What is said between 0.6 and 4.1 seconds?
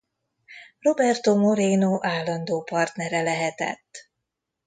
Roberto Moreno állandó partnere lehetett.